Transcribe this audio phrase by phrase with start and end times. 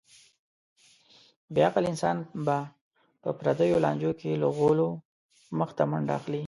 [1.53, 2.57] بې عقل انسان به
[3.21, 4.87] په پردیو لانجو کې له غولو
[5.59, 6.39] مخته منډه اخلي.